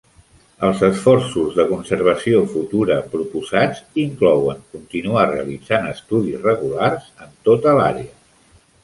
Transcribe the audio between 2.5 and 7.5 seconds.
futura proposats inclouen continuar realitzant estudis regulars en